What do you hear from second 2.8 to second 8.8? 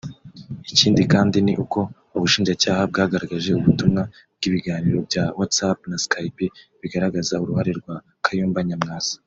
bwagaragaje ubutumwa bw’ibiganiro bya WhatsApp na Skype bigaragaza uruhare rwa Kayumba